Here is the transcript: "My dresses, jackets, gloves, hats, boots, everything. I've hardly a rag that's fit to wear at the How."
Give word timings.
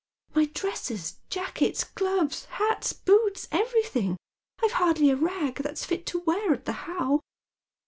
"My 0.33 0.45
dresses, 0.45 1.17
jackets, 1.29 1.83
gloves, 1.83 2.45
hats, 2.45 2.91
boots, 2.91 3.47
everything. 3.51 4.17
I've 4.63 4.71
hardly 4.71 5.11
a 5.11 5.15
rag 5.15 5.57
that's 5.57 5.85
fit 5.85 6.07
to 6.07 6.17
wear 6.21 6.53
at 6.55 6.65
the 6.65 6.71
How." 6.89 7.19